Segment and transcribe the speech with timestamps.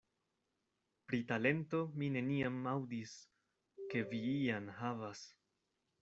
[1.09, 3.13] Pri talento mi neniam aŭdis,
[3.91, 5.21] ke vi ian havas...